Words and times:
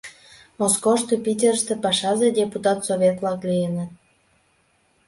Москошто, 0.61 1.11
Питерыште 1.25 1.73
Пашазе 1.83 2.27
депутат 2.39 2.79
совет-влак 2.87 3.39
лийыныт...» 3.49 3.91